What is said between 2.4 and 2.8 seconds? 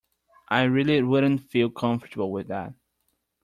that.